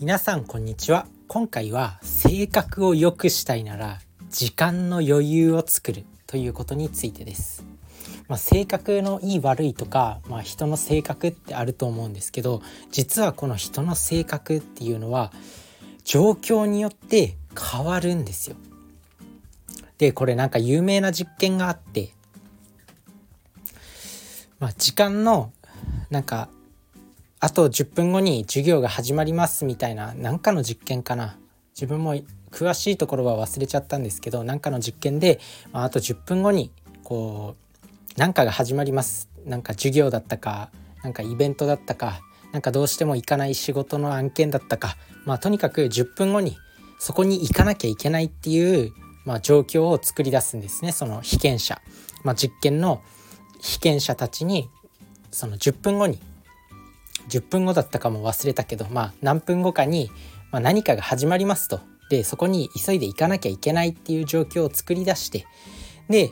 [0.00, 3.98] 皆さんこんにちは今回は性格を良くしたいなら
[4.30, 7.66] 時間の余裕を作るということについてです
[8.26, 15.32] まあ、性格のいい悪いとか、まあ、人の性格ってあると思うんですけど実はこの人の性格っていうのは
[16.02, 18.56] 状況によって変わるんですよ。
[19.98, 22.14] でこれなんか有名な実験があって、
[24.58, 25.52] まあ、時間の
[26.08, 26.48] なんか
[27.42, 31.38] あと10分後に授業が始まりますみたいな何かの実験かな。
[31.74, 32.14] 自分も
[32.50, 35.40] 詳しいところは忘れちゃったんですけど何かの実験で、
[35.72, 36.70] まあ、あと10分後に
[37.02, 37.86] こう
[38.18, 39.30] 何かが始まります。
[39.46, 40.70] なんか授業だったか
[41.02, 42.20] なんかイベントだったか
[42.52, 44.96] なんかどうしても行かない仕事の案件だったか。
[45.24, 46.58] まあとにかく10分後に
[46.98, 48.92] そこに行かなきゃいけないっていう、
[49.24, 50.92] まあ、状況を作り出すんですね。
[50.92, 51.80] その被験者、
[52.22, 53.00] まあ、実験の
[53.62, 54.68] 被験者たちに
[55.30, 56.20] その10分後に
[57.30, 60.10] 10分後だったかも忘れたけどまあ何分後かに、
[60.50, 61.80] まあ、何かが始まりますと。
[62.10, 65.46] でそこに急いで行かなきゃいけないっていう状況を作り出して。
[66.08, 66.30] で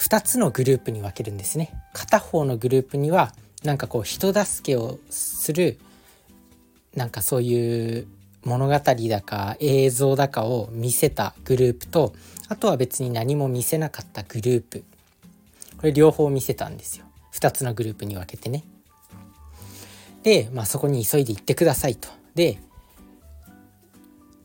[0.00, 1.72] 2つのグループに分けるんですね。
[1.92, 5.78] 片方のグループにはなんかこう人助けをする
[6.96, 8.06] なんかそういう
[8.44, 12.12] 物語だか映像だかを見せたグループと
[12.48, 14.84] あとは別に何も見せなかったグループ。
[15.76, 17.06] これ両方見せたんですよ。
[17.34, 18.64] 2つのグループに分けてね。
[20.22, 22.58] で、まあ、そこに急いで行ってくださいとで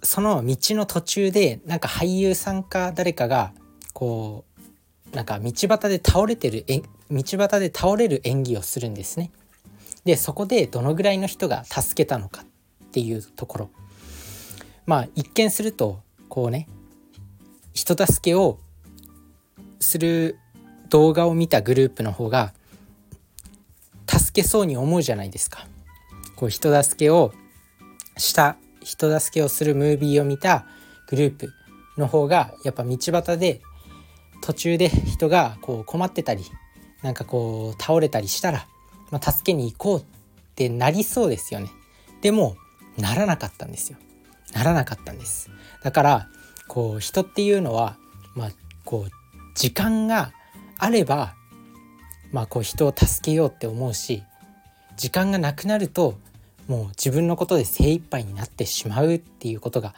[0.03, 3.51] その道の途中でなんか俳優さんか誰かが
[3.93, 4.45] こ
[5.11, 9.31] うなんか道端で倒れてるえ道端で倒れる演技をするんですね。
[10.05, 13.69] でそこでどのぐらいの人が助けたのかっていうところ
[14.85, 16.67] まあ一見するとこうね
[17.73, 18.59] 人助けを
[19.79, 20.37] する
[20.89, 22.53] 動画を見たグループの方が
[24.07, 25.67] 助けそうに思うじゃないですか。
[26.35, 27.33] こう人助けを
[28.17, 30.65] した人助けをするムービーを見た
[31.09, 31.53] グループ
[31.97, 33.61] の方がやっぱ道端で
[34.41, 36.43] 途中で人がこう困ってたり
[37.01, 38.67] なんかこう倒れたりしたら、
[39.11, 40.03] まあ、助けに行こうっ
[40.55, 41.69] てなりそうですよね。
[42.21, 42.55] でも
[42.97, 43.97] ならなかったんですよ。
[44.53, 45.49] ならなかったんです。
[45.83, 46.27] だから
[46.67, 47.97] こう人っていうのは
[48.35, 48.49] まあ
[48.85, 49.11] こう
[49.55, 50.33] 時間が
[50.77, 51.35] あれば
[52.31, 54.23] まあこう人を助けようって思うし
[54.95, 56.17] 時間がなくなると
[56.67, 59.95] もう自分のことで精一杯になってしまうっていうことが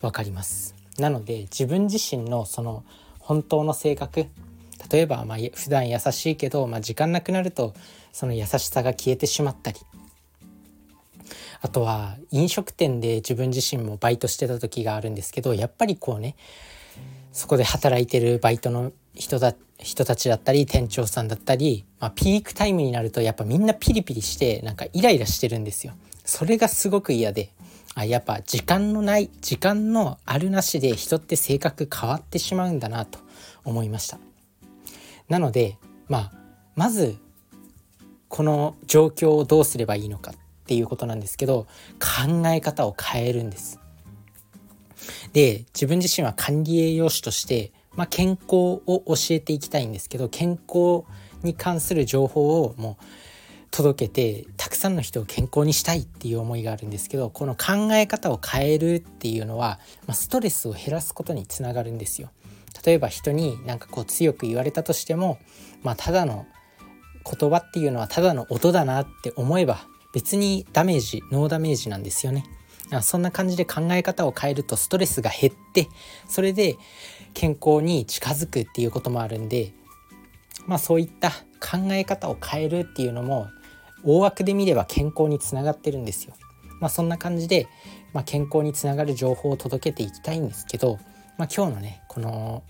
[0.00, 0.74] 分かります。
[0.98, 2.84] なので自分自身のその
[3.18, 4.26] 本当の性格
[4.90, 7.72] 例えばまあ普段優しいけど、まあ、時間なくなると
[8.12, 9.78] その優しさが消えてしまったり
[11.62, 16.36] あとは飲食店で自分自身もバイトしてた時があるんですけどやっぱりこうね
[17.32, 25.94] そこで働いてるバイトの人だ人たちだったり店長さんだったり、まあ、ピークタイムになるとやっぱみんなピリピリしてなんかイライラしてるんですよ。
[26.24, 27.50] それがすごく嫌で。
[27.94, 33.18] あやっぱ時間のない時間のあるなしで人って性格変わってしまうんだなと
[33.64, 34.18] 思いました。
[35.28, 35.76] なので
[36.08, 36.32] まあ
[36.74, 37.16] まず
[38.28, 40.34] この状況をどうすればいいのかっ
[40.64, 41.66] ていうことなんですけど
[42.00, 43.78] 考え方を変えるんです。
[45.32, 51.04] で自分自身は管理栄養士として、まあ、健康を教えていきたいんですけど健康
[51.42, 53.04] に関する情報をもう
[53.70, 62.30] 届けてたくさんの人を健康にしたいっていう思いがあるんですけどこの考え方を変えるっていうのは、まあ、ストレスを減らすことにつながるんですよ。
[62.84, 65.38] 例えば人になんかこう強く言われたとしても、
[65.82, 66.46] まあ、ただの
[67.24, 72.44] 言葉っていうのはただの音だなって思えば別にダメージノーダメージなんですよね。
[73.00, 75.88] そんな感じで考え方を変えるとストレスが減って
[76.28, 76.76] それで
[77.34, 79.72] 健康に近づくっていうこともあるんで
[80.66, 83.48] まあそういった考え方を変えるっていうのも
[84.04, 86.34] 大枠で見れば健康につながってるんですよ。
[86.80, 87.68] まあ、そんな感じで、
[88.12, 90.98] まあ、健康につながる情報を届けていきたいんですけど、
[91.38, 92.64] まあ、今日のねこの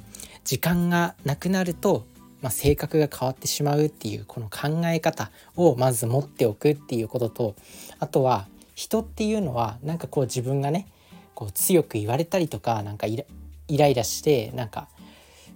[0.45, 2.05] 時間がなくなると、
[2.43, 7.55] まあ、性格が変わってしまうっていうこの考え方をまず持っておくっていうことと
[8.01, 10.89] あとは人っていうのはなんかこう自分がね
[11.35, 13.25] こう強く言われたりとかなんかイ
[13.69, 14.89] イライラしてなんか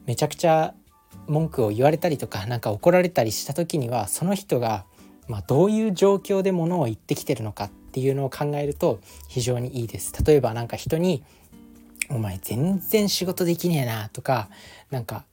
[0.06, 0.74] めちゃくちゃ
[1.26, 4.84] 文句を言われたりとか何か怒られたりした時にはその人が
[5.28, 10.12] まあ、どういう状況でものを言ってきてるのかっていうのを考えると非常にいいです。
[10.24, 11.24] 例えば何か人に
[12.10, 14.48] 「お前全然仕事できねえな」とか
[14.90, 15.24] なんか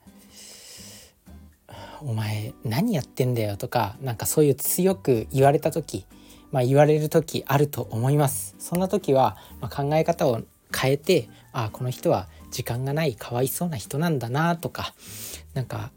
[2.01, 6.05] 「お前何やってんだよ」とかなんかそういう強く言われた時、
[6.51, 8.55] まあ、言われる時あると思います。
[8.57, 10.41] そんな時は、まあ、考え方を
[10.75, 14.93] 変えてああこの人は時間がないかわいそうな人なんだなとか
[15.55, 15.91] なんか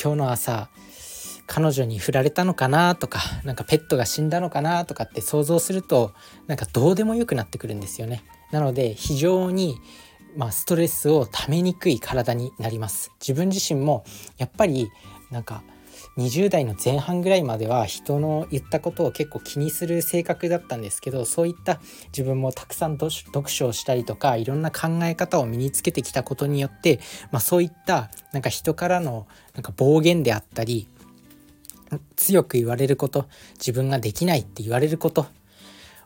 [0.00, 0.68] 今日の朝
[1.46, 6.12] 彼女に振られたのかなとかなんかペットが死んだのかなとかって想像すると
[6.46, 8.22] なんかどうでもよくなってくるんですよね。
[8.50, 9.76] なので非常に
[10.36, 14.04] まあ、ストレスをためにくい体になります自分自身も
[14.36, 14.90] やっぱり
[15.30, 15.62] なんか
[16.16, 27.00] 20代の前半ぐらいまでは人の言ったことを結構気にする性格だったんですけどそういった自分もたくさん読書をしたりとかいろんな考え方を身につけてきたことによって、
[27.30, 30.88] まあ、そういったなんか人からのなんか暴言であったり
[32.16, 35.26] 強く言われること自分ができないって言われること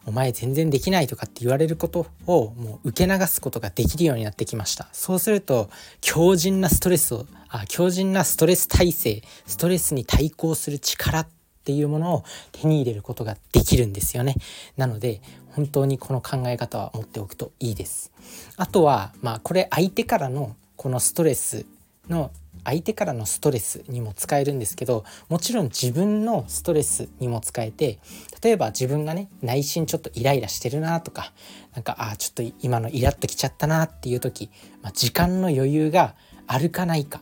[0.06, 4.88] お前全然できないとかって言われることをもう受け流すことができるようになってきました。
[4.92, 11.28] そうすると強靭なストレスをあ強靭なストレス耐性ストレスに対抗する力っ
[11.64, 14.36] ていうものを手に入れることができるんですよね。
[14.76, 18.12] なので本当にこの考え方は持っておくといいです。
[18.56, 21.66] あとはまあこれ相手からのこのストレス
[22.08, 22.30] の
[22.64, 27.98] 相手からのストレスにも使えるんですけどもちろん自分のストレスにも使えて
[28.42, 31.32] 例えば自分がね内心ちょっとイライラしてるなとか
[31.74, 34.50] なんかああちょっと今のイラッときちゃったなっていう時、
[34.82, 36.14] まあ、時間の余裕が
[36.46, 37.20] あるかないか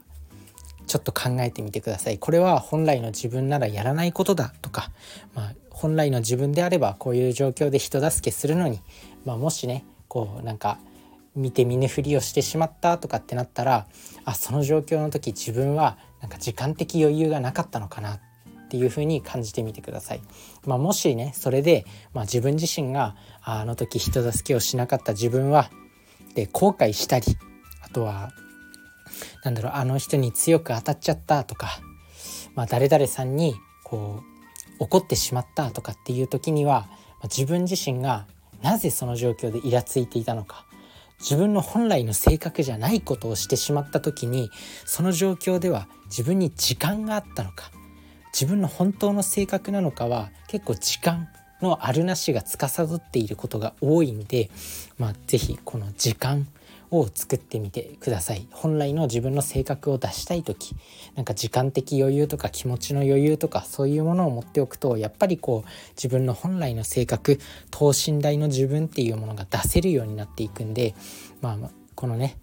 [0.87, 2.19] ちょっと考えてみてください。
[2.19, 4.91] これは本来の自分ならやらないことだとか、
[5.35, 8.81] まあ、本来の自分であればこういう状況で人助けするのに、
[9.25, 10.79] まあ、もしねこうなんか
[11.37, 13.87] 見て見ぬふりをしてしまったとかってなったら
[14.25, 18.21] あその状況の時自分はなんか時間的余裕がなかったのかなっ
[18.69, 20.23] ていうふうに感じてみてください。
[20.65, 25.71] まあ、もしねそれで、まあ、自分自身があの時人助けをしなかった自分は
[26.35, 27.37] で後悔したり
[27.83, 28.33] あとは
[29.45, 31.79] なんだろうあの人に強く当たっちゃったとか、
[32.55, 33.55] まあ、誰々さんに
[33.85, 34.23] こ
[34.81, 38.27] う怒ってしまったとかっていう時には、まあ、自分自身が
[38.63, 40.66] なぜその状況でイラついていたのか
[41.19, 44.51] 自分の本来の性格じゃないことをしてしまった時に
[44.85, 47.71] その状況では自分に時間があったのか
[48.33, 51.29] 自分の本当の性格なのかは結構時間
[51.63, 54.51] のあるなしが司っていることが多いんで、
[54.99, 56.47] まあ、是非この時間
[56.91, 58.47] を作ってみてください。
[58.51, 60.77] 本来の自分の性格を出したい時
[61.15, 67.41] なんか時間的余裕とか気持ちの余裕とかそういうものを持っておくとやっぱりこう自分の本来の性格
[67.71, 70.95] 等身大の自分っていうものが出せるようになっていくんで
[71.41, 72.39] まあこのね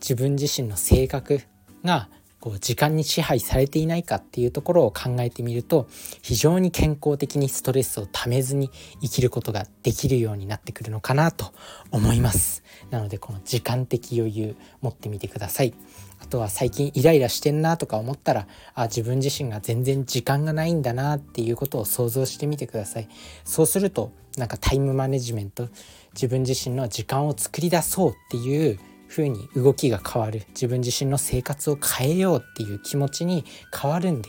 [0.00, 1.40] 自分自身の性格
[1.84, 2.08] が
[2.42, 5.86] こう時間に支配されていないかっていうところを考えてみると
[6.22, 8.68] 非常に健康的にストレスをためずに
[9.00, 11.52] 生きることができるようになってくるのかなと
[11.92, 12.61] 思います。
[12.92, 15.72] なのでこの時間的余裕持ってみてください。
[16.20, 23.08] あとは最近イライラしてんなとか思ったらあ自分自身が全然時間がないんだなっていうことを想像してみてください。
[23.44, 25.68] そうするとなんかタイムマネジメント
[26.12, 28.78] 自分自身の時間を作り出そうっていう
[29.08, 30.42] 風に動きが変わる。
[30.48, 34.28] 自分自身の生活を変えようっていう気持ちに変わるんで。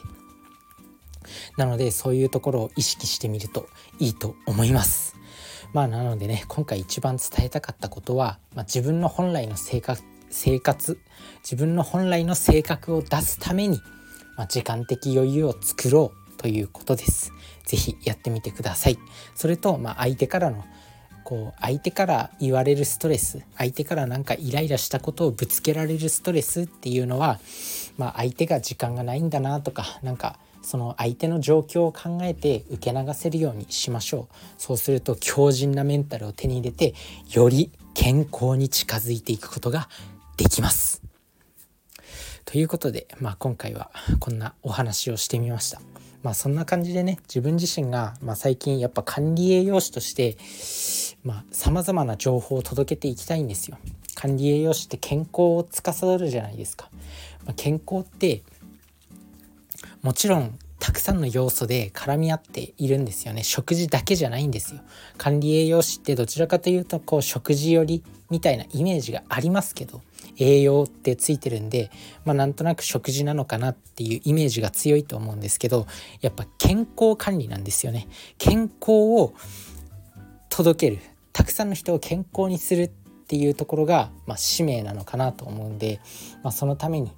[1.57, 3.67] なのでそういうところを意識してみると
[3.99, 5.12] いいと思います。
[5.73, 10.99] まあなのでね今回一番伝えたかったことは、まあ、自分の本来の生活生活
[11.43, 13.79] 自分の本来の性格を出すために、
[14.37, 17.31] まあ、時間的余裕を作ろうということです。
[17.65, 18.97] 是非やってみてください。
[19.35, 20.65] それと、まあ、相手からの
[21.23, 27.39] こう相手から言われるストレス相手からなんかイライラしたことをぶつけられるストレスっていうのは、
[27.97, 36.95] まあ、相手が時間がないんだなとかなんかその相手の状況を考えて受け流せるようにしましょうそうすると強靭なメンタルを手に入れて
[37.31, 39.89] より健康に近づいていくことが
[40.37, 41.03] できます。
[42.45, 45.81] ということで、まあ、今回はこんなお話をしてみました。
[46.23, 50.37] まあそんな感じでね自分自身が、まあ、最近やっぱ管理栄養士として
[51.51, 53.77] さまざ、まな情報を届けていきたいんですよ。
[54.15, 56.89] 管理栄養士って健康を司るじゃないですか。
[57.45, 58.41] まあ、健康って
[60.03, 63.41] もちろんたくさんの要素で絡み合っているんですよね。
[63.41, 64.81] 食事だけじゃないんですよ。
[65.17, 70.01] 管理栄養士ってどちらかというとこう食事寄りみたいなイメージがありますけど
[70.37, 71.89] 栄養ってついてるんで、
[72.25, 75.87] まあ、なんとなく食事なのかなっていうイメージが強いと思うんですけど
[76.19, 78.09] やっぱ健康管理なんですよね。
[78.37, 79.33] 健康を
[80.49, 86.01] 届けるたくさんの人を健康にするっていうところが、まあ、使命なのかなと思うんで、
[86.43, 87.09] まあ、そのために、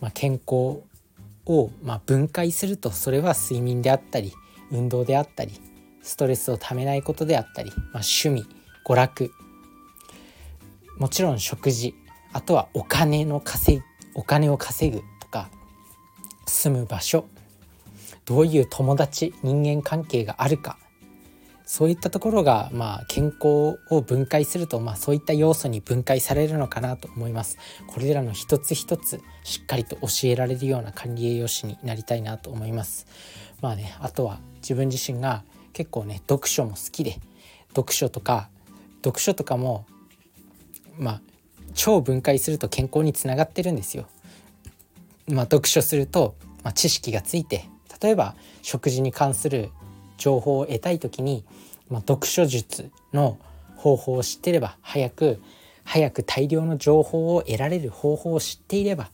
[0.00, 0.82] まあ、健康
[1.46, 4.32] をま分解するとそれは睡眠であったり
[4.70, 5.52] 運動であったり
[6.02, 8.44] ストレスをためないことであったり、ま趣味
[8.84, 9.32] 娯楽。
[10.98, 11.94] もちろん食事
[12.32, 13.84] あとはお金の稼ぎ
[14.14, 15.50] お金を稼ぐとか
[16.46, 17.24] 住む場所
[18.24, 20.78] どういう友達人間関係があるか
[21.72, 33.06] そういったところが、まあ、健康を分解すると、まあ、そういった要素に分解されるのかなと思いますこれらの一つ一つしっかりと教えられるような管理栄養士になりたいなと思います
[33.62, 37.16] まあねあとは自分自身が結構ね読書も好きで
[37.68, 38.50] 読書とか
[38.96, 39.86] 読書とかも
[40.98, 41.20] まあ
[41.72, 44.06] 超分解すると健康につながってるんですよ。
[45.26, 47.64] まあ、読書すると、まあ、知識がついて
[48.02, 49.70] 例えば食事に関する
[50.16, 51.44] 情報を得たい時に、
[51.88, 53.38] まあ、読書術の
[53.76, 55.40] 方法を知っていれば早く
[55.84, 59.10] 早く大量の情報を得られる方法を知っていれば、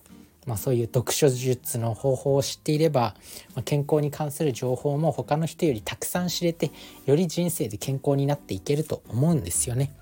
[0.46, 3.14] まあ、そういう読書術の方法を知っていれば、
[3.54, 6.70] まあ、健康に関する情報も他の人よりたくさん知れて
[7.06, 9.92] より人生で健康になっていけると思うんですよね。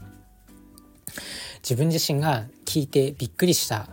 [1.62, 3.88] 自分自身が聞いてびっくりした、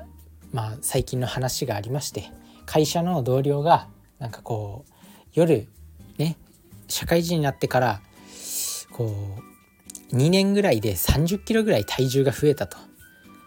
[0.51, 2.29] まあ、最近の話がありまして
[2.65, 3.87] 会社の同僚が
[4.19, 4.91] なんかこう
[5.33, 5.67] 夜
[6.17, 6.37] ね
[6.93, 8.01] 社会人になってから
[8.91, 9.15] こ
[10.11, 12.77] う2年ぐらいで30キロぐらい体重が増えたと。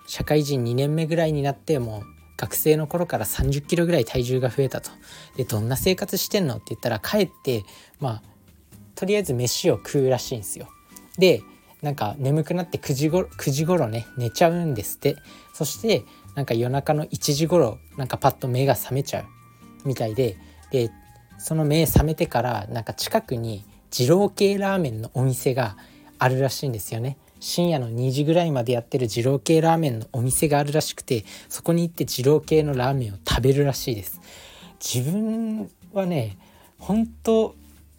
[0.09, 2.03] 社会人2年目ぐらいになってもう
[2.37, 4.91] 学生の頃から30キロぐらい体重が増えたと。
[5.37, 7.65] でどんな生活してんのって言ったら帰って
[8.00, 8.23] まあ
[8.97, 10.69] とりあえず飯を食うらしいんですよ。
[11.17, 11.41] で
[11.83, 15.17] なんか眠くなって9時ご9時頃ね寝ちゃうんですって。
[15.55, 19.25] そしてなんか夜中の1時頃なんかパッと目が覚めちゃう
[19.88, 20.37] みたいで
[20.73, 20.91] で
[21.38, 25.76] その目覚めてからなんか近くに二郎系ラーメンのお店が
[26.19, 27.19] あるらしいんですよね。
[27.40, 34.21] 深夜の2時ぐらいまでやってる二郎系ラーメンのお店があるらしくてそこに行って二郎系のラーメンを食べるらしいです。
[34.83, 36.38] 自分はね
[36.78, 37.55] 本当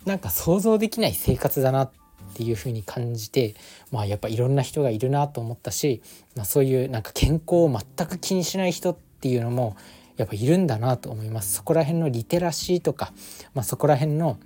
[0.06, 1.92] なんか想像できない生活だなっ
[2.34, 3.56] ていう風に感じて
[3.92, 6.02] まあやっぱいろんな人がいるなと思ったし、
[6.36, 9.76] まあ、そういうなんか健康を全く気にしない人っていうのも
[10.18, 11.56] やっぱいるんだなと思います。
[11.56, 13.14] そこら辺のリテラシーとか、
[13.54, 14.38] まあ、そこら辺の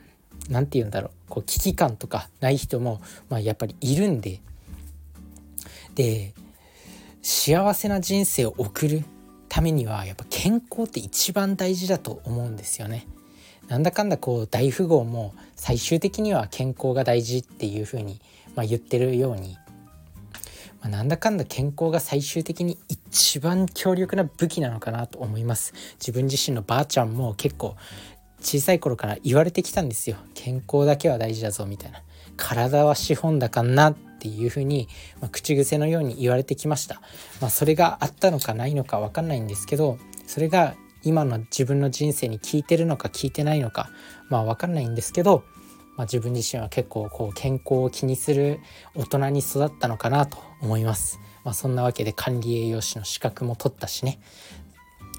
[0.50, 1.12] 何て言うんだろう。
[1.30, 4.42] こう危機感とかない人も、まあ、やっぱりいるんで。
[5.96, 6.34] で
[7.22, 9.04] 幸せな人生を送る
[9.50, 13.06] ためにはやっぱ健康って一番大事だと思うんですよね。
[13.68, 18.20] なんだかんだこう大富豪も最終的には健康が大事っていうふうに、
[18.56, 19.58] まあ、言ってるように、
[20.82, 25.74] まあ、なんだかんだ健康が最終的に一番強力な武器なのかなと思います。
[26.00, 27.76] 自分自身のばあちゃんも結構
[28.42, 30.18] 小さい頃から言われてきたんですよ。
[30.34, 32.02] 健康だけは大事だぞみたいな。
[32.38, 34.88] 体は資本だかなっていうふうに、
[35.20, 37.02] まあ、口癖のように言われてきました、
[37.40, 43.90] まあ、それがあったのかないのか分かんないんですけどそれが今の自分の人生に効いてるのか効いてないのか
[44.30, 45.44] まあ分かんないんですけど、
[45.98, 48.60] まあ、自分自身は結構こう健康を気にする
[48.96, 51.20] 大人に育ったのかなと思います。
[51.44, 54.20] まあ、そんなわけで管理栄養士の資格も取ったしね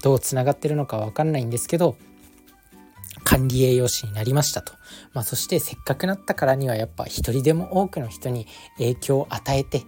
[0.03, 1.95] どうつながってるのか分かんないんですけど
[3.23, 4.73] 管理栄養士になりましたと、
[5.13, 8.47] まあ、そしてせっかくなったからにはやっぱ一人でも多くの人に
[8.77, 9.83] 影響を与えて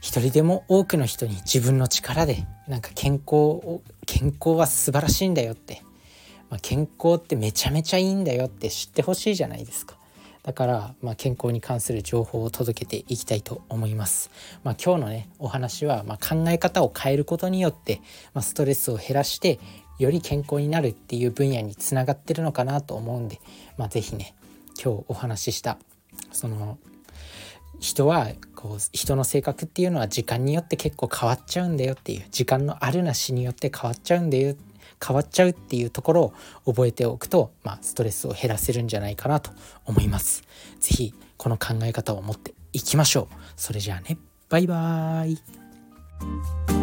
[0.00, 5.82] 一人でも多くの人に自分の力でなんか健康を健康は素晴らしいんだよって、
[6.50, 9.96] まあ、健康ってめちゃめちゃいいんだよって知ってほしいじゃないですか。
[10.42, 14.30] だから、まあ、健康に関する情報を届けていきたいと思います。
[14.64, 18.00] まあ、今日のねお話は、ま考え方を変えることによって、
[18.34, 19.60] ま、ストレスを減らして
[19.98, 23.40] より健康になるっていう分野につながってるのかなと思うんで、
[23.76, 24.34] まあ、是非ね
[24.82, 25.78] 今日お話しした
[26.32, 26.78] その
[27.78, 34.56] 人はこう人の性格っていうのは時間によって結構変わっちゃうんだよっていう時間のあるなしによって変わっちゃうんだよ
[35.04, 36.22] 変わっちゃうっていうところ
[36.64, 39.50] を覚えておくと、まあ、ストレスを減らせるんじゃないかなと
[39.84, 40.42] 思います。
[40.80, 43.34] 是非この考え方を持っていきましょう。
[43.56, 44.18] それじゃあね
[44.48, 46.81] バイバーイ